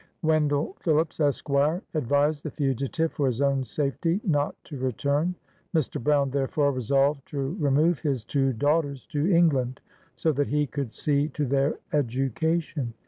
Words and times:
Wen 0.23 0.47
dell 0.47 0.73
Phillips, 0.79 1.19
Esq., 1.19 1.47
advised 1.93 2.43
the 2.43 2.49
fugitive, 2.49 3.11
for 3.11 3.27
his 3.27 3.39
own 3.39 3.63
safety, 3.63 4.19
not 4.23 4.55
to 4.63 4.75
return. 4.79 5.35
Mr. 5.75 6.03
Brown 6.03 6.31
therefore 6.31 6.71
resolved 6.71 7.23
to 7.27 7.55
remove 7.59 7.99
his 7.99 8.23
two 8.25 8.51
daughters 8.51 9.05
to 9.05 9.31
England, 9.31 9.79
so 10.15 10.31
that 10.31 10.47
he 10.47 10.65
could 10.65 10.91
see 10.91 11.27
to 11.27 11.45
their 11.45 11.75
education. 11.93 12.95